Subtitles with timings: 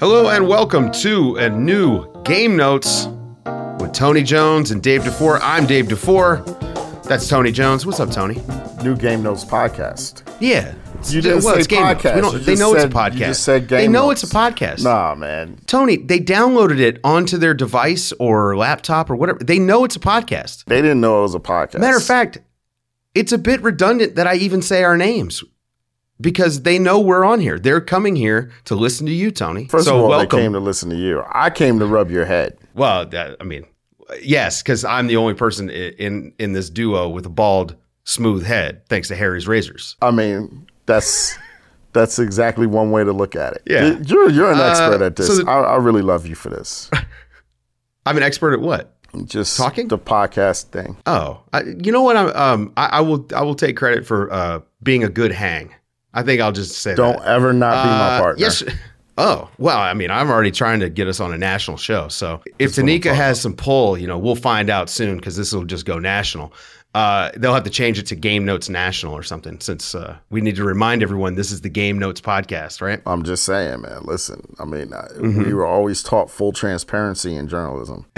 [0.00, 3.06] Hello and welcome to a new Game Notes
[3.80, 5.38] with Tony Jones and Dave DeFore.
[5.42, 7.02] I'm Dave DeFore.
[7.04, 7.84] That's Tony Jones.
[7.86, 8.40] What's up, Tony?
[8.82, 10.22] New Game Notes podcast.
[10.40, 10.74] Yeah.
[11.08, 12.02] You didn't well, say it's Game Notes.
[12.02, 12.14] podcast.
[12.16, 13.12] We don't- they know said- it's a podcast.
[13.14, 14.22] you just said they know Notes.
[14.22, 14.84] it's a podcast.
[14.84, 15.58] Nah, man.
[15.66, 19.38] Tony, they downloaded it onto their device or laptop or whatever.
[19.40, 20.64] They know it's a podcast.
[20.66, 21.78] They didn't know it was a podcast.
[21.80, 22.38] Matter of fact,
[23.14, 25.44] it's a bit redundant that I even say our names
[26.24, 27.58] because they know we're on here.
[27.60, 29.68] They're coming here to listen to you, Tony.
[29.68, 30.36] First so of all, welcome.
[30.38, 31.22] they came to listen to you.
[31.30, 32.58] I came to rub your head.
[32.74, 33.64] well, that, I mean,
[34.20, 38.82] yes, because I'm the only person in in this duo with a bald, smooth head,
[38.88, 39.94] thanks to Harry's razors.
[40.02, 41.38] I mean, that's
[41.92, 43.62] that's exactly one way to look at it.
[43.66, 43.86] Yeah.
[43.86, 45.28] You- You're you're an Uh, expert at this.
[45.28, 46.90] so the- I, I really love you for this.
[48.06, 48.90] I'm an expert at what?
[49.26, 49.86] Just Talking?
[49.86, 50.96] the podcast thing.
[51.06, 52.16] Oh, I, you know what?
[52.16, 55.72] I'm um, I, I will I will take credit for uh being a good hang.
[56.14, 57.26] I think I'll just say Don't that.
[57.28, 58.40] ever not be my Uh, partner.
[58.42, 58.62] Yes.
[59.18, 62.08] Oh well, I mean, I'm already trying to get us on a national show.
[62.08, 65.64] So if Tanika has some pull, you know, we'll find out soon because this will
[65.64, 66.52] just go national.
[66.96, 70.40] Uh, they'll have to change it to Game Notes National or something, since uh, we
[70.40, 73.00] need to remind everyone this is the Game Notes podcast, right?
[73.04, 74.02] I'm just saying, man.
[74.04, 75.42] Listen, I mean, I, Mm-hmm.
[75.44, 78.06] we were always taught full transparency in journalism.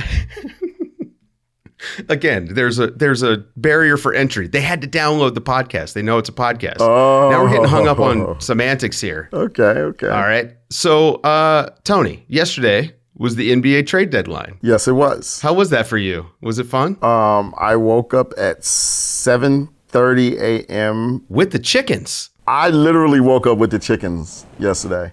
[2.09, 4.49] Again, there's a there's a barrier for entry.
[4.49, 5.93] They had to download the podcast.
[5.93, 6.81] They know it's a podcast.
[6.81, 7.31] Oh.
[7.31, 9.29] Now we're getting hung up on semantics here.
[9.33, 10.09] Okay, okay.
[10.09, 10.57] All right.
[10.71, 14.59] So, uh, Tony, yesterday was the NBA trade deadline.
[14.63, 15.41] Yes, it was.
[15.41, 16.27] How was that for you?
[16.41, 17.03] Was it fun?
[17.03, 21.25] Um, I woke up at 7:30 a.m.
[21.29, 22.31] With the chickens.
[22.47, 25.13] I literally woke up with the chickens yesterday.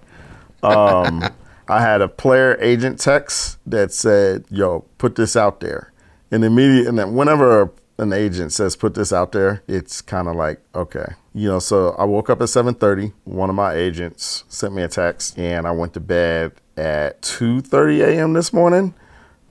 [0.62, 1.24] Um,
[1.68, 5.92] I had a player agent text that said, "Yo, put this out there."
[6.30, 10.60] And immediately, and whenever an agent says, "Put this out there," it's kind of like,
[10.74, 11.58] okay, you know.
[11.60, 13.12] So I woke up at 7:30.
[13.24, 18.02] One of my agents sent me a text, and I went to bed at 2:30
[18.02, 18.32] a.m.
[18.32, 18.94] this morning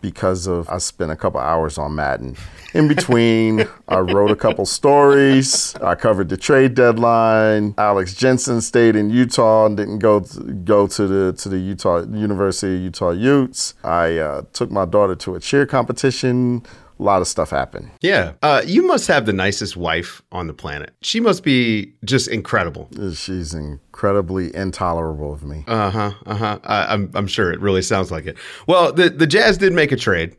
[0.04, 2.36] because of I spent a couple hours on Madden.
[2.74, 5.74] In between, I wrote a couple stories.
[5.76, 7.74] I covered the trade deadline.
[7.78, 12.04] Alex Jensen stayed in Utah and didn't go to, go to the to the Utah
[12.04, 13.76] University of Utah Utes.
[13.84, 16.64] I uh, took my daughter to a cheer competition.
[17.04, 17.92] A lot of stuff happened.
[18.00, 18.32] Yeah.
[18.42, 20.94] Uh, you must have the nicest wife on the planet.
[21.02, 22.90] She must be just incredible.
[23.14, 25.66] She's incredibly intolerable of me.
[25.68, 26.12] Uh huh.
[26.26, 26.60] Uh huh.
[26.64, 28.38] I'm I'm sure it really sounds like it.
[28.68, 30.38] Well, the the Jazz did make a trade.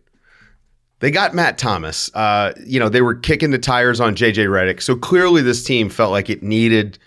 [1.00, 2.10] They got Matt Thomas.
[2.14, 4.80] Uh, you know, they were kicking the tires on JJ Redick.
[4.80, 6.98] So clearly, this team felt like it needed,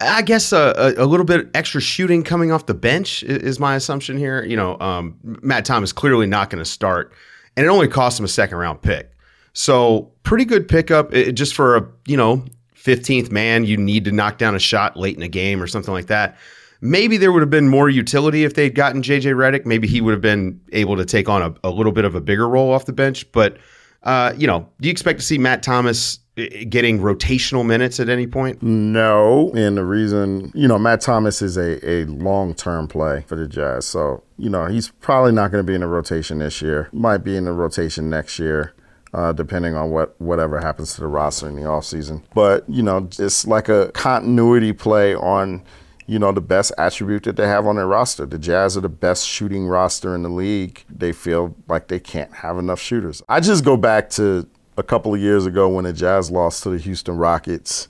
[0.00, 3.22] I guess, a, a, a little bit extra shooting coming off the bench.
[3.24, 4.42] i- Is my assumption here.
[4.44, 7.12] You know, um, Matt Thomas clearly not going to start,
[7.58, 9.10] and it only cost him a second round pick.
[9.52, 12.44] So pretty good pickup, it, just for a you know
[12.76, 13.64] 15th man.
[13.64, 16.38] You need to knock down a shot late in a game or something like that.
[16.80, 19.66] Maybe there would have been more utility if they'd gotten JJ Redick.
[19.66, 22.20] Maybe he would have been able to take on a, a little bit of a
[22.20, 23.30] bigger role off the bench.
[23.32, 23.58] But,
[24.04, 26.20] uh, you know, do you expect to see Matt Thomas
[26.68, 28.62] getting rotational minutes at any point?
[28.62, 33.36] No, and the reason, you know, Matt Thomas is a, a long term play for
[33.36, 33.86] the Jazz.
[33.86, 36.88] So, you know, he's probably not going to be in the rotation this year.
[36.92, 38.74] Might be in the rotation next year,
[39.12, 42.22] uh, depending on what whatever happens to the roster in the offseason.
[42.34, 45.62] But, you know, it's like a continuity play on
[46.08, 48.24] you know, the best attribute that they have on their roster.
[48.24, 50.82] The Jazz are the best shooting roster in the league.
[50.88, 53.22] They feel like they can't have enough shooters.
[53.28, 56.70] I just go back to a couple of years ago when the Jazz lost to
[56.70, 57.88] the Houston Rockets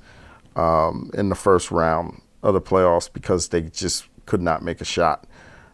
[0.56, 4.84] um, in the first round of the playoffs because they just could not make a
[4.84, 5.26] shot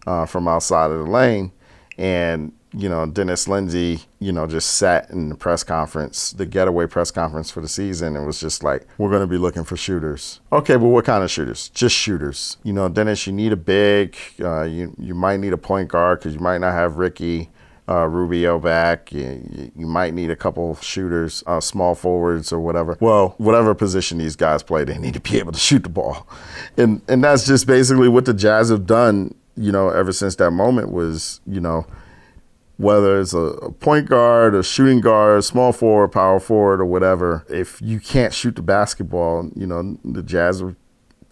[0.06, 1.52] uh, from outside of the lane.
[1.96, 6.86] And you know, Dennis Lindsey, you know, just sat in the press conference, the getaway
[6.86, 9.76] press conference for the season, and was just like, we're going to be looking for
[9.76, 10.40] shooters.
[10.52, 11.68] Okay, but what kind of shooters?
[11.68, 12.56] Just shooters.
[12.64, 16.18] You know, Dennis, you need a big, uh, you, you might need a point guard
[16.18, 17.48] because you might not have Ricky.
[17.86, 19.12] Uh, Rubio back.
[19.12, 22.96] You, you, might need a couple shooters, uh, small forwards or whatever.
[22.98, 26.26] Well, whatever position these guys play, they need to be able to shoot the ball,
[26.78, 29.34] and and that's just basically what the Jazz have done.
[29.56, 31.86] You know, ever since that moment was you know
[32.76, 37.80] whether it's a, point guard, a shooting guard, small forward, power forward, or whatever, if
[37.80, 40.74] you can't shoot the basketball, you know, the Jazz are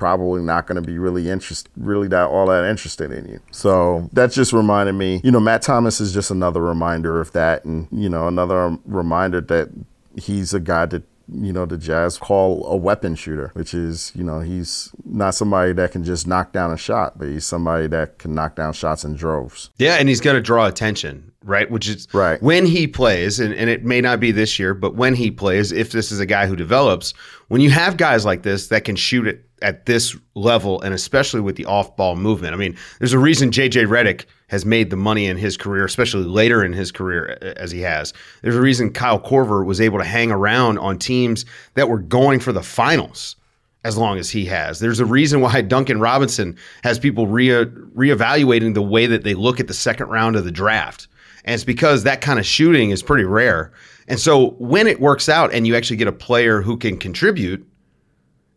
[0.02, 3.38] probably not going to be really interest, really that all that interested in you.
[3.52, 7.64] So that just reminded me, you know, Matt Thomas is just another reminder of that,
[7.64, 9.70] and you know, another reminder that
[10.16, 11.04] he's a guy that
[11.34, 15.73] you know, the Jazz call a weapon shooter, which is, you know, he's not somebody
[15.73, 19.05] that can just knock down a shot, but he's somebody that can knock down shots
[19.05, 19.70] in droves.
[19.79, 21.70] Yeah, and he's going to draw attention right?
[21.70, 22.40] Which is right.
[22.43, 25.73] when he plays, and, and it may not be this year, but when he plays,
[25.73, 27.12] if this is a guy who develops,
[27.49, 31.40] when you have guys like this that can shoot it at this level, and especially
[31.40, 34.96] with the off ball movement, I mean, there's a reason JJ Redick has made the
[34.96, 38.12] money in his career, especially later in his career as he has.
[38.43, 41.44] There's a reason Kyle Korver was able to hang around on teams
[41.75, 43.34] that were going for the finals
[43.82, 44.78] as long as he has.
[44.78, 49.58] There's a reason why Duncan Robinson has people re- reevaluating the way that they look
[49.58, 51.08] at the second round of the draft
[51.44, 53.72] and it's because that kind of shooting is pretty rare.
[54.08, 57.66] And so when it works out and you actually get a player who can contribute,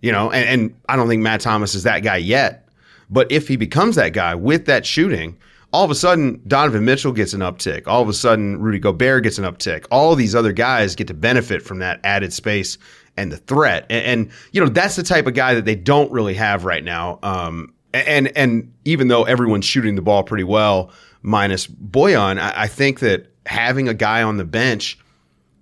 [0.02, 2.68] you know, and, and I don't think Matt Thomas is that guy yet,
[3.10, 5.38] but if he becomes that guy with that shooting,
[5.76, 7.86] all of a sudden Donovan Mitchell gets an uptick.
[7.86, 9.86] All of a sudden Rudy Gobert gets an uptick.
[9.92, 12.78] All these other guys get to benefit from that added space
[13.18, 13.86] and the threat.
[13.90, 16.82] And, and you know that's the type of guy that they don't really have right
[16.82, 17.20] now.
[17.24, 22.68] Um, and and even though everyone's shooting the ball pretty well, minus Bojan, I, I
[22.68, 24.98] think that having a guy on the bench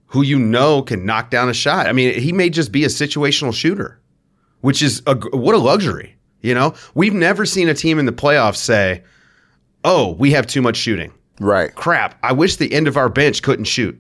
[0.06, 1.88] who you know can knock down a shot.
[1.88, 4.00] I mean, he may just be a situational shooter,
[4.62, 6.18] which is a, what a luxury.
[6.42, 9.02] You know, we've never seen a team in the playoffs say,
[9.84, 11.74] "Oh, we have too much shooting." Right.
[11.76, 12.18] Crap.
[12.24, 14.00] I wish the end of our bench couldn't shoot.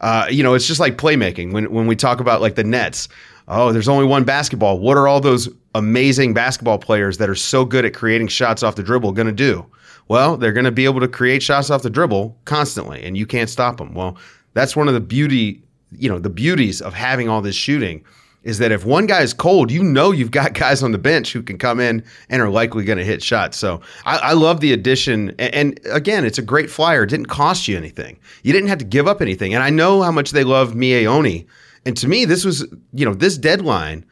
[0.00, 1.52] Uh, you know, it's just like playmaking.
[1.52, 3.08] When when we talk about like the Nets,
[3.48, 4.78] oh, there's only one basketball.
[4.78, 8.76] What are all those amazing basketball players that are so good at creating shots off
[8.76, 9.66] the dribble going to do?
[10.08, 13.26] Well, they're going to be able to create shots off the dribble constantly, and you
[13.26, 13.94] can't stop them.
[13.94, 14.16] Well,
[14.54, 15.62] that's one of the beauty,
[15.92, 18.04] you know, the beauties of having all this shooting
[18.42, 21.32] is that if one guy is cold, you know you've got guys on the bench
[21.32, 23.56] who can come in and are likely going to hit shots.
[23.56, 25.30] So I, I love the addition.
[25.38, 27.04] And, and, again, it's a great flyer.
[27.04, 28.18] It didn't cost you anything.
[28.42, 29.54] You didn't have to give up anything.
[29.54, 31.46] And I know how much they love Miye Oni.
[31.86, 34.04] And to me, this was, you know, this deadline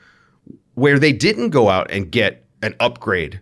[0.75, 3.40] where they didn't go out and get an upgrade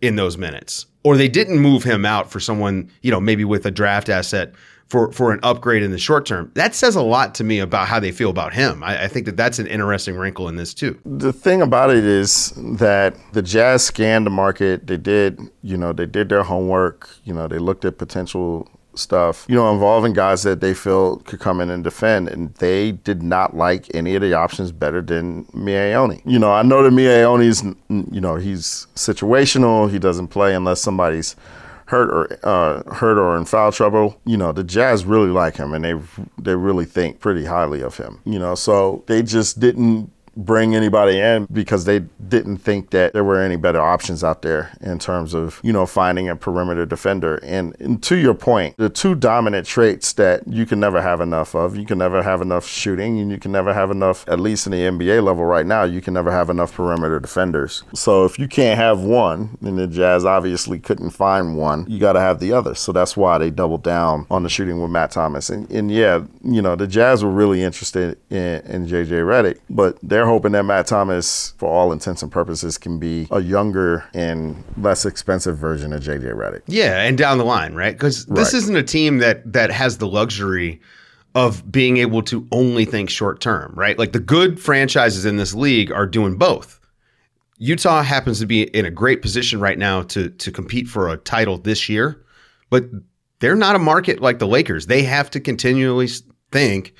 [0.00, 3.64] in those minutes or they didn't move him out for someone, you know, maybe with
[3.66, 4.54] a draft asset
[4.90, 6.50] for for an upgrade in the short term.
[6.54, 8.82] That says a lot to me about how they feel about him.
[8.82, 11.00] I, I, think that that's an interesting wrinkle in this too.
[11.06, 14.88] The thing about it is that the Jazz scanned the market.
[14.88, 17.08] They did, you know, they did their homework.
[17.24, 21.38] You know, they looked at potential stuff, you know, involving guys that they feel could
[21.38, 22.28] come in and defend.
[22.28, 26.20] And they did not like any of the options better than Miye Oni.
[26.24, 29.88] You know, I know that Miye Oni's, you know, he's situational.
[29.88, 31.36] He doesn't play unless somebody's
[31.90, 34.20] hurt or uh, hurt or in foul trouble.
[34.24, 35.94] You know, the Jazz really like him and they
[36.38, 38.20] they really think pretty highly of him.
[38.24, 43.24] You know, so they just didn't bring anybody in because they didn't think that there
[43.24, 47.36] were any better options out there in terms of, you know, finding a perimeter defender.
[47.42, 51.54] And, and, to your point, the two dominant traits that you can never have enough
[51.54, 54.66] of, you can never have enough shooting and you can never have enough, at least
[54.66, 57.82] in the NBA level right now, you can never have enough perimeter defenders.
[57.94, 62.14] So if you can't have one, and the Jazz obviously couldn't find one, you got
[62.14, 62.74] to have the other.
[62.74, 65.50] So that's why they doubled down on the shooting with Matt Thomas.
[65.50, 69.98] And, and yeah, you know, the Jazz were really interested in, in JJ Redick, but
[70.02, 74.62] they're hoping that Matt Thomas, for all intents and purposes, can be a younger and
[74.76, 76.62] less expensive version of JJ Redick.
[76.66, 77.92] Yeah, and down the line, right?
[77.92, 78.58] Because this right.
[78.58, 80.80] isn't a team that that has the luxury
[81.34, 83.98] of being able to only think short term, right?
[83.98, 86.80] Like the good franchises in this league are doing both.
[87.58, 91.16] Utah happens to be in a great position right now to to compete for a
[91.16, 92.24] title this year,
[92.70, 92.84] but
[93.40, 94.86] they're not a market like the Lakers.
[94.86, 96.08] They have to continually
[96.52, 96.94] think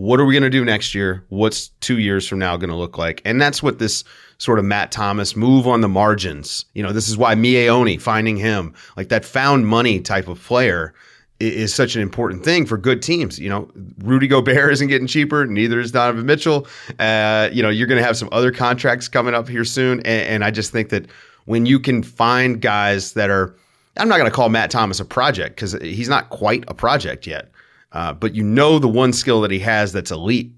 [0.00, 1.22] what are we going to do next year?
[1.28, 3.20] What's two years from now going to look like?
[3.26, 4.02] And that's what this
[4.38, 6.64] sort of Matt Thomas move on the margins.
[6.72, 10.42] You know, this is why Miye Oni finding him like that found money type of
[10.42, 10.94] player
[11.38, 13.38] is such an important thing for good teams.
[13.38, 16.66] You know, Rudy Gobert isn't getting cheaper, neither is Donovan Mitchell.
[16.98, 20.28] Uh, you know, you're going to have some other contracts coming up here soon, and,
[20.28, 21.10] and I just think that
[21.44, 23.54] when you can find guys that are,
[23.98, 27.26] I'm not going to call Matt Thomas a project because he's not quite a project
[27.26, 27.50] yet,
[27.92, 30.52] uh, but you know the one skill that he has that's elite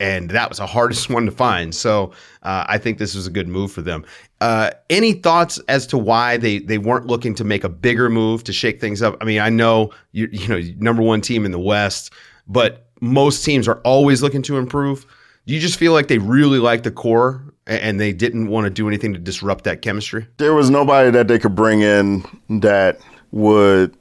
[0.00, 1.74] and that was the hardest one to find.
[1.74, 4.04] So uh, I think this was a good move for them.
[4.40, 8.42] Uh, any thoughts as to why they they weren't looking to make a bigger move
[8.44, 9.16] to shake things up?
[9.20, 12.12] I mean, I know you you know number one team in the West,
[12.48, 15.06] but most teams are always looking to improve.
[15.46, 18.70] Do you just feel like they really like the core and they didn't want to
[18.70, 20.26] do anything to disrupt that chemistry?
[20.36, 22.24] There was nobody that they could bring in
[22.60, 23.00] that
[23.32, 23.96] would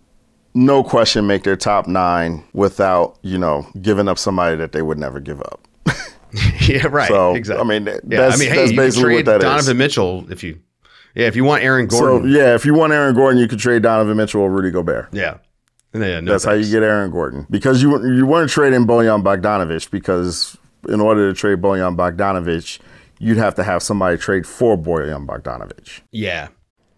[0.53, 4.97] no question make their top nine without you know giving up somebody that they would
[4.97, 5.67] never give up.
[6.61, 7.07] yeah, right.
[7.07, 7.63] So exactly.
[7.63, 9.43] I mean, yeah, that's, I mean, hey, that's basically trade what that is.
[9.43, 10.59] Donovan Mitchell if you,
[11.15, 13.59] yeah, if you want Aaron So Gordon, yeah, if you want Aaron Gordon, you could
[13.59, 15.09] trade Donovan Mitchell or Rudy Gobert.
[15.11, 15.37] yeah,
[15.93, 19.89] yeah, no That's how you get Aaron Gordon because you you weren't trading Bojan Bogdanovich
[19.89, 22.79] because in order to trade Bojan Bogdanovich,
[23.19, 26.01] you'd have to have somebody trade for Bojan Bogdanovich.
[26.11, 26.49] Yeah,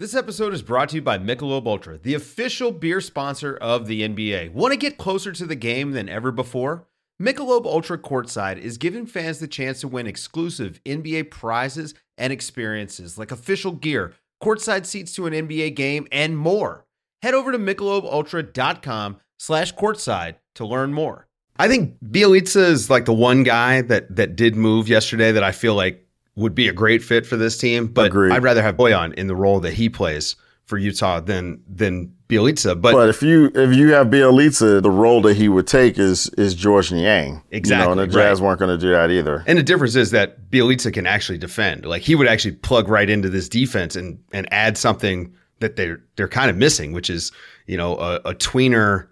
[0.00, 4.00] This episode is brought to you by Michelob Ultra, the official beer sponsor of the
[4.00, 4.50] NBA.
[4.54, 6.86] Want to get closer to the game than ever before?
[7.20, 13.18] Michelob Ultra Courtside is giving fans the chance to win exclusive NBA prizes and experiences
[13.18, 16.86] like official gear, courtside seats to an NBA game, and more.
[17.20, 21.28] Head over to michelobultra.com slash courtside to learn more.
[21.58, 25.52] I think Bjelica is like the one guy that that did move yesterday that I
[25.52, 27.86] feel like would be a great fit for this team.
[27.86, 28.32] But Agreed.
[28.32, 32.80] I'd rather have Bojan in the role that he plays for Utah than than Bjelica.
[32.80, 36.28] But, But if you if you have Bjelica, the role that he would take is
[36.38, 37.28] is George Niang.
[37.28, 38.46] You know, Exactly, and the Jazz right.
[38.46, 39.42] weren't going to do that either.
[39.46, 41.84] and the difference is that Bjelica can actually defend.
[41.84, 46.00] Like he would actually plug right into this defense and and add something that they're
[46.16, 47.32] they're kind of missing, which is
[47.66, 49.08] you know a, a tweener,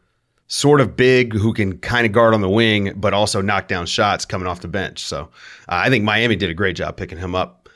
[0.49, 3.87] sort of big who can kind of guard on the wing, but also knock down
[3.87, 5.01] shots coming off the bench.
[5.01, 5.27] So uh,
[5.69, 7.69] I think Miami did a great job picking him up.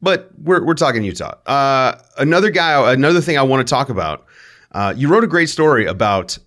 [0.00, 1.34] But we're we're talking Utah.
[1.46, 4.26] Uh, another guy, another thing I want to talk about.
[4.72, 6.38] Uh, you wrote a great story about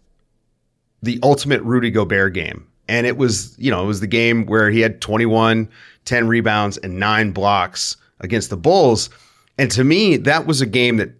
[1.05, 2.67] the ultimate Rudy Gobert game.
[2.88, 5.70] And it was, you know, it was the game where he had 21,
[6.05, 9.10] 10 rebounds, and nine blocks against the Bulls.
[9.58, 11.12] And to me, that was a game that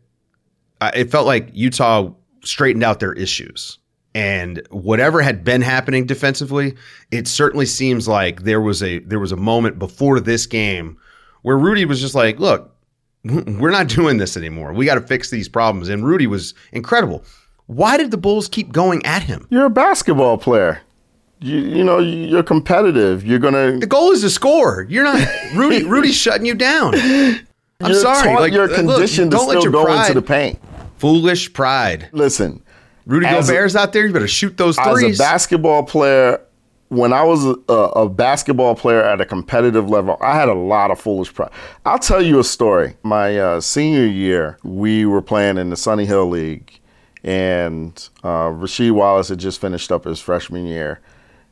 [0.82, 2.12] uh, it felt like Utah
[2.44, 3.80] straightened out their issues.
[4.16, 6.74] And whatever had been happening defensively,
[7.12, 10.98] it certainly seems like there was a there was a moment before this game
[11.42, 12.74] where Rudy was just like, "Look,
[13.26, 14.72] we're not doing this anymore.
[14.72, 17.26] We got to fix these problems." And Rudy was incredible.
[17.68, 19.48] Why did the Bulls keep going at him?
[19.50, 20.82] You're a basketball player.
[21.42, 23.26] You you know you're competitive.
[23.26, 23.78] You're gonna.
[23.80, 24.86] The goal is to score.
[24.88, 25.20] You're not
[25.54, 25.84] Rudy.
[25.88, 26.96] Rudy's shutting you down.
[26.96, 27.46] I'm
[27.82, 28.24] you're sorry.
[28.30, 30.60] taught Like, you're look, conditioned to don't let still go pride, into the paint.
[31.00, 32.08] foolish pride.
[32.14, 32.64] Listen,
[33.06, 34.08] Rudy As a- out there.
[34.08, 35.12] You better shoot those threes.
[35.12, 36.42] as a basketball player,
[36.90, 40.92] when I was a, a basketball player at a competitive level, I had a lot
[40.92, 41.52] of foolish pride.
[41.86, 42.96] I'll tell you a story.
[43.04, 46.80] My uh, senior year, we were playing in the Sonny Hill League,
[47.24, 51.00] and uh, Rasheed Wallace had just finished up his freshman year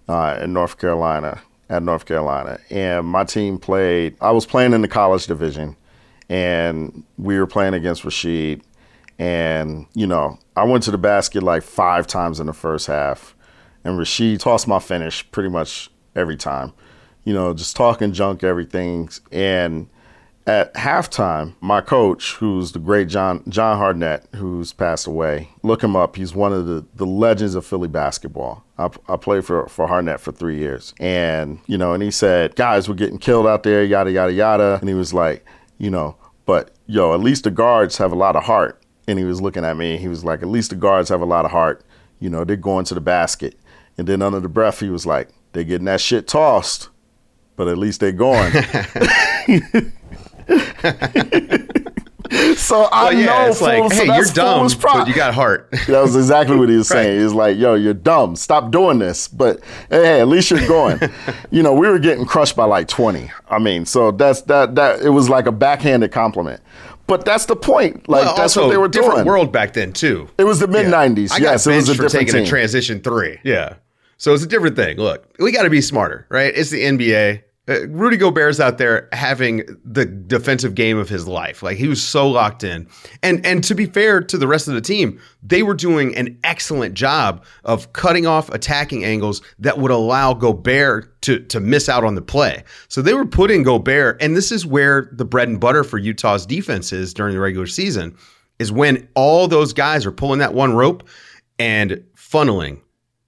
[0.07, 2.59] uh, in North Carolina, at North Carolina.
[2.69, 5.75] And my team played, I was playing in the college division,
[6.29, 8.61] and we were playing against Rasheed.
[9.19, 13.35] And, you know, I went to the basket like five times in the first half.
[13.83, 16.73] And Rasheed tossed my finish pretty much every time.
[17.23, 19.09] You know, just talking junk, everything.
[19.31, 19.89] And
[20.45, 25.95] at halftime, my coach, who's the great John John Harnett, who's passed away, look him
[25.95, 26.15] up.
[26.15, 28.63] He's one of the, the legends of Philly basketball.
[28.77, 30.93] I, I played for, for Harnett for three years.
[30.99, 34.77] And, you know, and he said, guys were getting killed out there, yada, yada, yada.
[34.81, 35.45] And he was like,
[35.77, 38.82] you know, but yo, at least the guards have a lot of heart.
[39.07, 39.97] And he was looking at me.
[39.97, 41.83] He was like, at least the guards have a lot of heart.
[42.19, 43.55] You know, they're going to the basket.
[43.97, 46.89] And then under the breath, he was like, they're getting that shit tossed,
[47.55, 48.51] but at least they're going.
[52.55, 54.99] So I Well, yeah, know, it's like, so hey, you're dumb, pride.
[54.99, 55.69] but you got heart.
[55.87, 57.21] That was exactly what he was saying.
[57.21, 58.35] He's like, "Yo, you're dumb.
[58.35, 60.99] Stop doing this." But hey, at least you're going.
[61.51, 63.29] you know, we were getting crushed by like 20.
[63.49, 66.61] I mean, so that's that that it was like a backhanded compliment.
[67.07, 68.07] But that's the point.
[68.07, 69.25] Like Well, that's what they were a different doing.
[69.27, 70.29] world back then too.
[70.37, 71.31] It was the mid '90s.
[71.31, 72.43] I Yes, got it was a different taking team.
[72.43, 73.39] a transition three.
[73.43, 73.75] Yeah.
[74.17, 74.97] So it's a different thing.
[74.97, 76.53] Look, we got to be smarter, right?
[76.55, 77.43] It's the NBA.
[77.67, 81.63] Uh, Rudy Gobert's out there having the defensive game of his life.
[81.63, 82.87] Like he was so locked in.
[83.21, 86.37] And and to be fair to the rest of the team, they were doing an
[86.43, 92.03] excellent job of cutting off attacking angles that would allow Gobert to to miss out
[92.03, 92.65] on the play.
[92.89, 96.45] So they were putting Gobert, and this is where the bread and butter for Utah's
[96.45, 98.17] defense is during the regular season,
[98.59, 101.07] is when all those guys are pulling that one rope
[101.59, 102.81] and funneling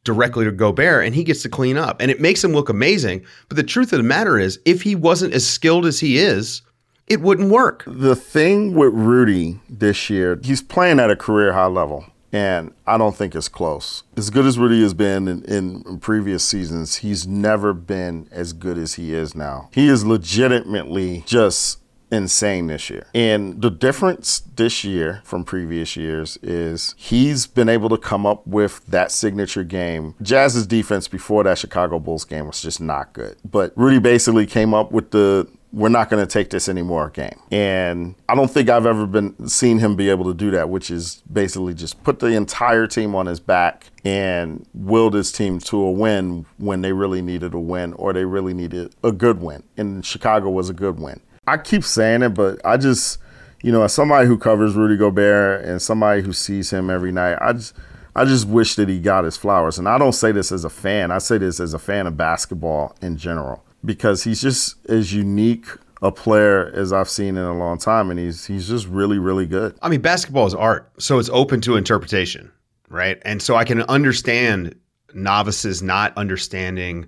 [0.06, 2.02] directly to Gobert and he gets to clean up.
[2.02, 3.26] And it makes him look amazing.
[3.50, 6.62] But the truth of the matter is, if he wasn't as skilled as he is,
[7.08, 7.84] it wouldn't work.
[7.86, 12.06] The thing with Rudy this year, he's playing at a career high level.
[12.32, 14.04] And I don't think it's close.
[14.18, 18.52] As good as Rudy has been in, in, in previous seasons, he's never been as
[18.52, 19.70] good as he is now.
[19.72, 21.80] He is legitimately just
[22.12, 23.08] insane this year.
[23.14, 28.46] And the difference this year from previous years is he's been able to come up
[28.48, 30.16] with that signature game.
[30.22, 33.38] Jazz's defense before that Chicago Bulls game was just not good.
[33.44, 37.38] But Rudy basically came up with the we're not going to take this anymore game.
[37.52, 40.90] And I don't think I've ever been seen him be able to do that, which
[40.90, 45.78] is basically just put the entire team on his back and willed his team to
[45.78, 49.64] a win when they really needed a win or they really needed a good win.
[49.76, 51.20] And Chicago was a good win.
[51.48, 53.20] I keep saying it, but I just,
[53.62, 57.38] you know, as somebody who covers Rudy Gobert and somebody who sees him every night,
[57.42, 57.74] I just
[58.16, 59.78] I just wish that he got his flowers.
[59.78, 61.12] And I don't say this as a fan.
[61.12, 65.66] I say this as a fan of basketball in general because he's just as unique
[66.02, 69.46] a player as I've seen in a long time and he's he's just really really
[69.46, 69.78] good.
[69.82, 72.52] I mean, basketball is art, so it's open to interpretation,
[72.90, 73.22] right?
[73.24, 74.76] And so I can understand
[75.14, 77.08] novices not understanding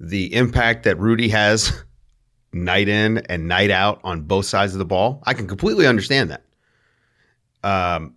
[0.00, 1.72] the impact that Rudy has
[2.52, 5.22] night in and night out on both sides of the ball.
[5.24, 6.44] I can completely understand that.
[7.64, 8.14] Um,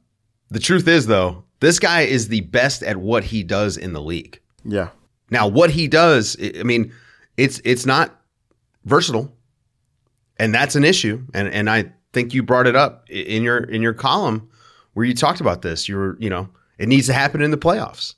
[0.50, 4.02] the truth is, though, this guy is the best at what he does in the
[4.02, 4.40] league.
[4.64, 4.90] Yeah.
[5.30, 6.92] Now, what he does, I mean,
[7.38, 8.22] it's it's not
[8.86, 9.34] versatile,
[10.38, 11.26] and that's an issue.
[11.34, 14.50] And and I think you brought it up in your in your column
[14.94, 15.90] where you talked about this.
[15.90, 18.16] You were, you know, it needs to happen in the playoffs.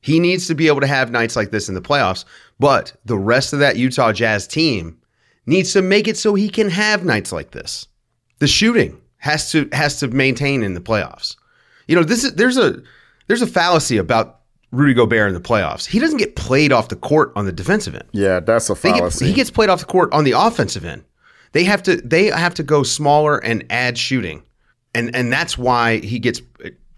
[0.00, 2.24] He needs to be able to have nights like this in the playoffs,
[2.60, 4.98] but the rest of that Utah Jazz team
[5.46, 7.86] needs to make it so he can have nights like this.
[8.38, 11.36] The shooting has to has to maintain in the playoffs.
[11.88, 12.82] You know, this is there's a
[13.28, 14.40] there's a fallacy about
[14.72, 15.86] Rudy Gobert in the playoffs.
[15.86, 18.04] He doesn't get played off the court on the defensive end.
[18.12, 19.26] Yeah, that's a They get- fallacy.
[19.26, 21.04] he gets played off the court on the offensive end.
[21.52, 24.42] They have to they have to go smaller and add shooting,
[24.94, 26.42] and and that's why he gets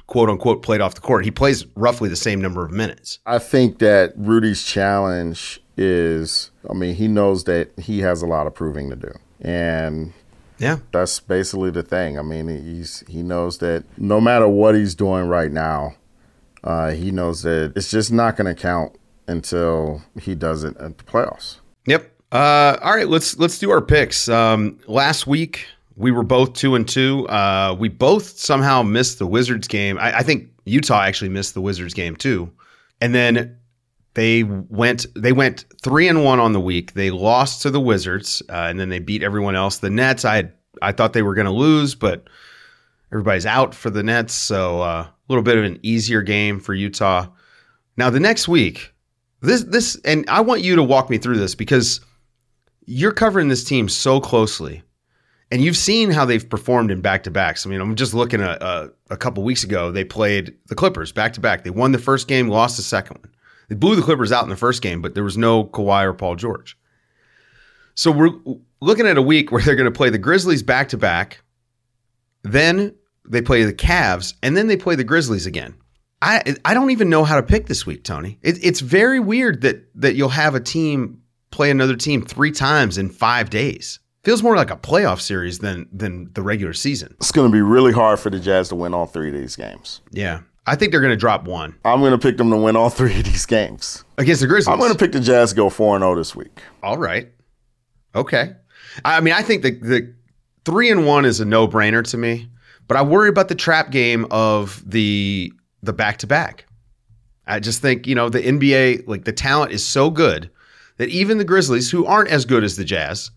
[0.08, 1.24] quote unquote played off the court.
[1.24, 3.20] He plays roughly the same number of minutes.
[3.26, 8.46] I think that Rudy's challenge is I mean, he knows that he has a lot
[8.46, 9.12] of proving to do.
[9.40, 10.12] And
[10.58, 12.18] Yeah, that's basically the thing.
[12.18, 15.94] I mean, he's he knows that no matter what he's doing right now,
[16.64, 18.96] uh, he knows that it's just not going to count
[19.28, 21.58] until he does it at the playoffs.
[21.86, 22.10] Yep.
[22.32, 24.28] Uh, all right, let's let's do our picks.
[24.28, 27.26] Um, last week we were both two and two.
[27.28, 29.98] Uh, we both somehow missed the Wizards game.
[29.98, 32.50] I, I think Utah actually missed the Wizards game too,
[33.00, 33.57] and then
[34.18, 36.94] they went they went three and one on the week.
[36.94, 39.78] They lost to the Wizards, uh, and then they beat everyone else.
[39.78, 40.52] The Nets, I had,
[40.82, 42.24] I thought they were going to lose, but
[43.12, 46.74] everybody's out for the Nets, so uh, a little bit of an easier game for
[46.74, 47.28] Utah.
[47.96, 48.92] Now the next week,
[49.40, 52.00] this this and I want you to walk me through this because
[52.86, 54.82] you're covering this team so closely,
[55.52, 57.64] and you've seen how they've performed in back to backs.
[57.64, 59.92] I mean, I'm just looking at uh, a couple weeks ago.
[59.92, 61.62] They played the Clippers back to back.
[61.62, 63.32] They won the first game, lost the second one.
[63.68, 66.14] They blew the Clippers out in the first game, but there was no Kawhi or
[66.14, 66.76] Paul George.
[67.94, 68.30] So we're
[68.80, 71.42] looking at a week where they're going to play the Grizzlies back to back,
[72.42, 72.94] then
[73.28, 75.74] they play the Cavs, and then they play the Grizzlies again.
[76.22, 78.38] I I don't even know how to pick this week, Tony.
[78.42, 82.98] It, it's very weird that that you'll have a team play another team three times
[82.98, 84.00] in five days.
[84.24, 87.14] Feels more like a playoff series than than the regular season.
[87.18, 89.54] It's going to be really hard for the Jazz to win all three of these
[89.54, 90.00] games.
[90.10, 92.76] Yeah, I think they're going to drop one I'm going to pick them to win
[92.76, 94.04] all three of these games.
[94.18, 94.72] against the Grizzlies.
[94.72, 96.60] I'm going to pick the Jazz to go 4 and 0 this week.
[96.82, 97.30] All right.
[98.14, 98.52] Okay.
[99.04, 100.14] I mean, I think the the
[100.64, 102.48] three and one is a no brainer to me,
[102.86, 105.52] but I worry about the trap game of the
[105.82, 106.66] the back to back.
[107.46, 110.50] I just think you know the NBA like the talent is so good
[110.96, 113.30] that even the Grizzlies, who aren't as good as the Jazz,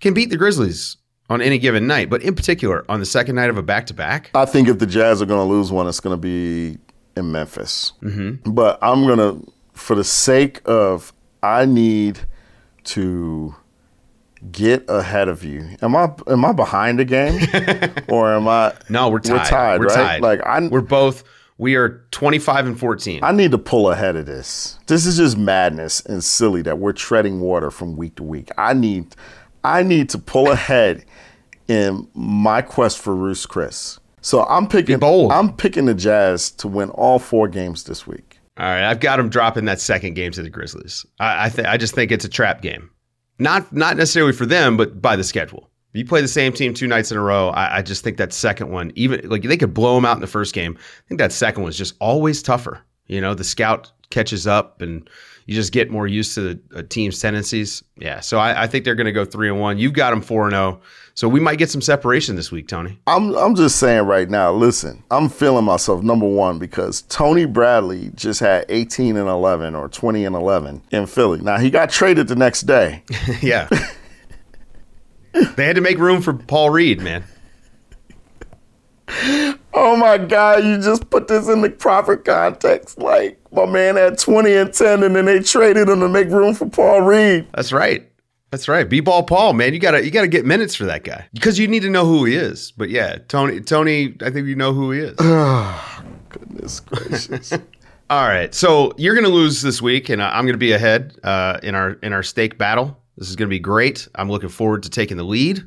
[0.00, 0.96] can beat the Grizzlies
[1.30, 3.94] on any given night, but in particular on the second night of a back to
[3.94, 4.30] back.
[4.34, 6.78] I think if the Jazz are going to lose one, it's going to be
[7.16, 7.92] in Memphis.
[8.02, 8.52] Mm-hmm.
[8.52, 12.20] But I'm going to, for the sake of, I need
[12.84, 13.54] to
[14.50, 15.76] get ahead of you.
[15.82, 17.40] Am I am I behind the game,
[18.08, 18.74] or am I?
[18.88, 19.38] No, we're tied.
[19.38, 19.80] We're tied.
[19.80, 19.94] We're right?
[19.94, 20.20] tied.
[20.20, 21.24] Like I, we're both.
[21.58, 23.22] We are 25 and 14.
[23.22, 24.80] I need to pull ahead of this.
[24.86, 28.50] This is just madness and silly that we're treading water from week to week.
[28.58, 29.14] I need,
[29.62, 31.04] I need to pull ahead
[31.68, 33.98] in my quest for Ruth's Chris.
[34.20, 34.98] So I'm picking.
[34.98, 35.32] bold.
[35.32, 38.38] I'm picking the Jazz to win all four games this week.
[38.58, 41.04] All right, I've got them dropping that second game to the Grizzlies.
[41.18, 42.90] I I, th- I just think it's a trap game,
[43.38, 45.70] not not necessarily for them, but by the schedule.
[45.94, 48.16] If you play the same team two nights in a row, I, I just think
[48.16, 50.76] that second one, even like they could blow them out in the first game.
[50.78, 52.80] I think that second one is just always tougher.
[53.08, 55.08] You know, the scout catches up, and
[55.46, 57.82] you just get more used to the team's tendencies.
[57.96, 59.78] Yeah, so I, I think they're going to go three and one.
[59.78, 60.80] You've got them four and zero,
[61.14, 62.98] so we might get some separation this week, Tony.
[63.06, 64.52] I'm I'm just saying right now.
[64.52, 69.88] Listen, I'm feeling myself number one because Tony Bradley just had 18 and 11 or
[69.88, 71.40] 20 and 11 in Philly.
[71.40, 73.02] Now he got traded the next day.
[73.42, 73.68] yeah.
[75.32, 77.24] they had to make room for Paul Reed, man.
[79.74, 82.98] Oh my God, you just put this in the proper context.
[82.98, 86.54] Like, my man had 20 and 10, and then they traded him to make room
[86.54, 87.46] for Paul Reed.
[87.54, 88.08] That's right.
[88.50, 88.86] That's right.
[88.86, 89.72] B ball Paul, man.
[89.72, 91.26] You gotta you gotta get minutes for that guy.
[91.32, 92.70] Because you need to know who he is.
[92.72, 95.14] But yeah, Tony Tony, I think you know who he is.
[95.18, 97.52] Oh, goodness gracious.
[98.10, 98.54] All right.
[98.54, 102.12] So you're gonna lose this week, and I'm gonna be ahead uh, in our in
[102.12, 102.98] our stake battle.
[103.16, 104.06] This is gonna be great.
[104.16, 105.66] I'm looking forward to taking the lead.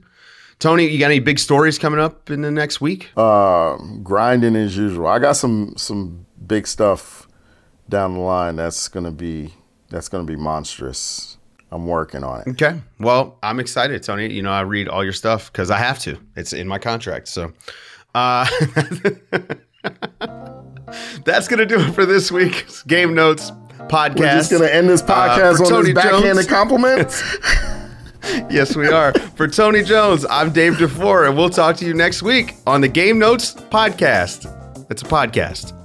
[0.59, 3.15] Tony, you got any big stories coming up in the next week?
[3.17, 5.07] um, grinding as usual.
[5.07, 7.27] I got some some big stuff
[7.89, 9.53] down the line that's gonna be
[9.89, 11.37] that's gonna be monstrous.
[11.71, 12.47] I'm working on it.
[12.51, 12.79] Okay.
[12.99, 14.31] Well, I'm excited, Tony.
[14.31, 16.17] You know, I read all your stuff because I have to.
[16.35, 17.27] It's in my contract.
[17.27, 17.51] So,
[18.13, 18.45] uh,
[21.25, 23.51] that's gonna do it for this week's game notes
[23.89, 24.19] podcast.
[24.19, 26.47] We're just gonna end this podcast Uh, on Tony this backhanded Jones.
[26.47, 27.23] compliment.
[28.49, 29.13] yes, we are.
[29.35, 32.88] For Tony Jones, I'm Dave DeFore, and we'll talk to you next week on the
[32.88, 34.51] Game Notes podcast.
[34.89, 35.85] It's a podcast.